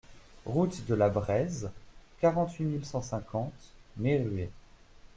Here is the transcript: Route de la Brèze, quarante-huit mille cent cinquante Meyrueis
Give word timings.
Route 0.47 0.87
de 0.87 0.95
la 0.95 1.09
Brèze, 1.11 1.69
quarante-huit 2.21 2.65
mille 2.65 2.85
cent 2.85 3.03
cinquante 3.03 3.53
Meyrueis 3.97 4.49